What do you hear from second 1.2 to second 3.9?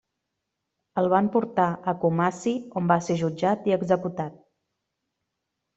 portar a Kumasi on va ser jutjat i